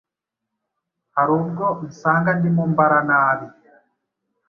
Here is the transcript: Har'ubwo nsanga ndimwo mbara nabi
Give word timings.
Har'ubwo 1.15 1.65
nsanga 1.87 2.31
ndimwo 2.37 2.63
mbara 2.71 2.99
nabi 3.09 3.47